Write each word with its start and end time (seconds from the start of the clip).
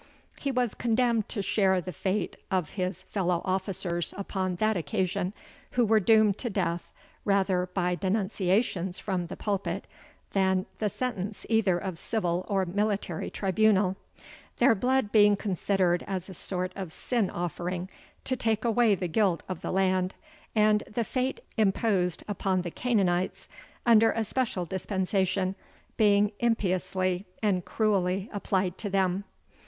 He 0.39 0.51
was 0.51 0.73
condemned 0.73 1.29
to 1.29 1.43
share 1.43 1.79
the 1.79 1.91
fate 1.91 2.35
of 2.49 2.71
his 2.71 3.03
fellow 3.03 3.39
officers 3.45 4.15
upon 4.17 4.55
that 4.55 4.75
occasion, 4.75 5.31
who 5.73 5.85
were 5.85 5.99
doomed 5.99 6.39
to 6.39 6.49
death 6.49 6.91
rather 7.23 7.67
by 7.67 7.93
denunciations 7.93 8.97
from 8.97 9.27
the 9.27 9.37
pulpit, 9.37 9.85
than 10.33 10.65
the 10.79 10.89
sentence 10.89 11.45
either 11.49 11.77
of 11.77 11.99
civil 11.99 12.47
or 12.49 12.65
military 12.65 13.29
tribunal; 13.29 13.95
their 14.57 14.73
blood 14.73 15.11
being 15.11 15.35
considered 15.35 16.03
as 16.07 16.27
a 16.27 16.33
sort 16.33 16.71
of 16.75 16.91
sin 16.91 17.29
offering 17.29 17.87
to 18.23 18.35
take 18.35 18.65
away 18.65 18.95
the 18.95 19.07
guilt 19.07 19.43
of 19.47 19.61
the 19.61 19.71
land, 19.71 20.15
and 20.55 20.81
the 20.89 21.03
fate 21.03 21.41
imposed 21.57 22.23
upon 22.27 22.63
the 22.63 22.71
Canaanites, 22.71 23.47
under 23.85 24.11
a 24.13 24.25
special 24.25 24.65
dispensation, 24.65 25.53
being 25.95 26.31
impiously 26.39 27.27
and 27.43 27.63
cruelly 27.65 28.31
applied 28.33 28.79
to 28.79 28.89
them. 28.89 29.25